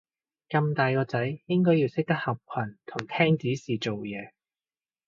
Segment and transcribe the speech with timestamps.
[0.49, 4.31] 咁大個仔應該要識得合群同聽指示做嘢